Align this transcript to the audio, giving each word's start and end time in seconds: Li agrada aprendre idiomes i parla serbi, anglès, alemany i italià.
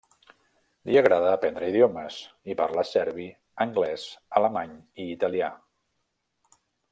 Li 0.89 0.95
agrada 1.01 1.27
aprendre 1.33 1.67
idiomes 1.73 2.17
i 2.53 2.57
parla 2.61 2.85
serbi, 2.93 3.27
anglès, 3.67 4.07
alemany 4.41 4.75
i 5.05 5.07
italià. 5.19 5.53